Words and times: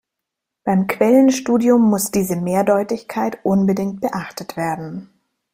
Beim 0.63 0.87
Quellenstudium 0.87 1.87
muss 1.87 2.09
diese 2.09 2.35
Mehrdeutigkeit 2.35 3.37
unbedingt 3.43 4.01
beachtet 4.01 4.57
werden. 4.57 5.11